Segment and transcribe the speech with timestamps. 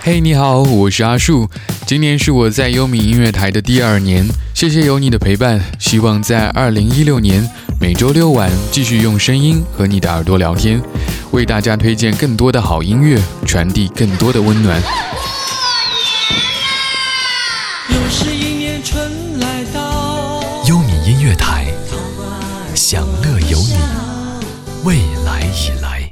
[0.00, 1.48] 嘿，你好，我是阿树。
[1.86, 5.60] 今年是我在优米音乐台的第二年，谢谢有你的陪伴。
[5.78, 7.48] 希望在二零一六年
[7.80, 10.82] 每周六晚继续用声音和你的耳朵聊天，
[11.30, 14.82] 为大家推荐更多的好音乐，传递更多的温暖。
[17.88, 21.66] 又是一年春来到，优米音乐台，
[22.74, 23.76] 享乐有你，
[24.84, 26.10] 未来已来。